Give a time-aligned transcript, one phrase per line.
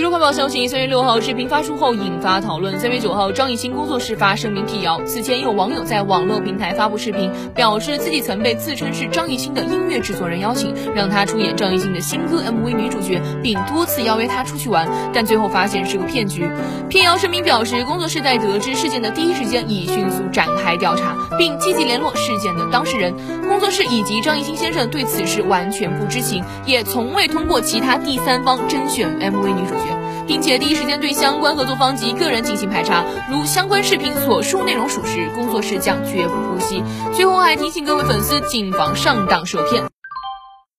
[0.00, 2.80] 娱乐快报消息：三月六号，视频发出后引发讨论。
[2.80, 4.98] 三月九号，张艺兴工作室发声明辟谣。
[5.04, 16.48] 此前有网友在网络平台发布视频，表示自己曾被自称是张艺兴的音乐制作人邀请，让他出演张艺兴的新歌 MV 女主角，并多次邀约他出去玩，但最后发现是个骗局。
[16.88, 23.14] 辟谣声明表示，工作室在得知事件的第一时间已迅速展开调查，并积极联络事件的当事人。
[23.46, 29.89] 工作室以及张艺兴先生对此事完全不知情，也从未通过其他第三方甄选 MV 女主角，
[30.30, 33.04] 并且第一时间对相关合作方及个人进行排查。
[33.32, 36.84] 如相关视频所述内容属实，工作室将绝不姑息。
[37.12, 39.82] 最后还提醒各位粉丝，谨防上当受骗。